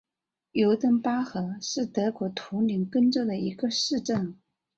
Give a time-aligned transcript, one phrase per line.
[0.53, 4.35] 尤登巴赫是德国图林根州的一个市镇。